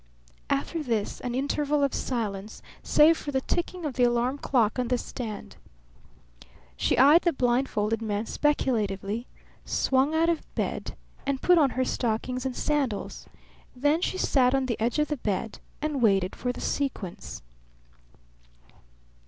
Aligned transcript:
After 0.49 0.81
this 0.81 1.19
an 1.21 1.35
interval 1.35 1.83
of 1.83 1.93
silence, 1.93 2.63
save 2.81 3.15
for 3.19 3.31
the 3.31 3.41
ticking 3.41 3.85
of 3.85 3.93
the 3.93 4.03
alarm 4.03 4.39
clock 4.39 4.79
on 4.79 4.87
the 4.87 4.97
stand. 4.97 5.57
She 6.75 6.97
eyed 6.97 7.21
the 7.21 7.31
blindfolded 7.31 8.01
men 8.01 8.25
speculatively, 8.25 9.27
swung 9.63 10.15
out 10.15 10.27
of 10.27 10.41
bed, 10.55 10.95
and 11.27 11.39
put 11.39 11.59
on 11.59 11.69
her 11.77 11.85
stockings 11.85 12.47
and 12.47 12.55
sandals; 12.55 13.27
then 13.75 14.01
she 14.01 14.17
sat 14.17 14.55
on 14.55 14.65
the 14.65 14.79
edge 14.79 14.97
of 14.97 15.09
the 15.09 15.17
bed 15.17 15.59
and 15.83 16.01
waited 16.01 16.35
for 16.35 16.51
the 16.51 16.61
sequence. 16.61 17.43